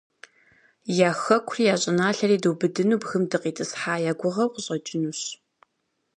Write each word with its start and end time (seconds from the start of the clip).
Я 1.07 1.09
хэкури, 1.23 1.61
я 1.73 1.75
щӀыналъэри 1.81 2.37
дубыдыну 2.43 3.01
бгым 3.01 3.23
дыкъитӀысхьа 3.29 3.95
я 4.09 4.13
гугъэу 4.19 4.51
къыщӀэкӀынущ. 4.53 5.21